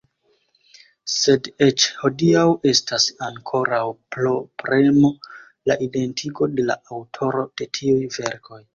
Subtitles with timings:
[1.15, 3.83] Sed eĉ hodiaŭ estas ankoraŭ
[4.19, 5.15] problemo
[5.73, 8.65] la identigo de la aŭtoro de tiuj verkoj.